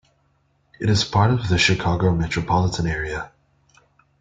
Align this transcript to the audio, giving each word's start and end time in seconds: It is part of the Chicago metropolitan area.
It 0.79 0.89
is 0.89 1.03
part 1.03 1.29
of 1.29 1.47
the 1.47 1.59
Chicago 1.59 2.11
metropolitan 2.11 2.87
area. 2.87 3.31